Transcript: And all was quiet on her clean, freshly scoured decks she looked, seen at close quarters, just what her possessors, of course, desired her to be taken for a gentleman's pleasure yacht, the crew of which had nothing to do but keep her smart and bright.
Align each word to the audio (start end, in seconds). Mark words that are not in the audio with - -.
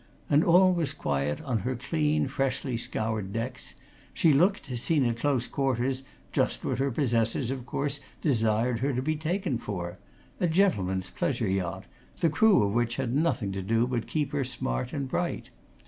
And 0.31 0.43
all 0.43 0.73
was 0.73 0.93
quiet 0.93 1.41
on 1.43 1.59
her 1.59 1.75
clean, 1.75 2.27
freshly 2.27 2.75
scoured 2.75 3.31
decks 3.31 3.75
she 4.15 4.33
looked, 4.33 4.65
seen 4.79 5.05
at 5.05 5.17
close 5.17 5.45
quarters, 5.45 6.01
just 6.31 6.65
what 6.65 6.79
her 6.79 6.89
possessors, 6.89 7.51
of 7.51 7.67
course, 7.67 7.99
desired 8.19 8.79
her 8.79 8.93
to 8.93 9.01
be 9.03 9.15
taken 9.15 9.59
for 9.59 9.99
a 10.39 10.47
gentleman's 10.47 11.11
pleasure 11.11 11.47
yacht, 11.47 11.85
the 12.19 12.31
crew 12.31 12.63
of 12.63 12.73
which 12.73 12.95
had 12.95 13.13
nothing 13.13 13.51
to 13.51 13.61
do 13.61 13.85
but 13.85 14.07
keep 14.07 14.31
her 14.31 14.43
smart 14.43 14.91
and 14.91 15.07
bright. 15.07 15.51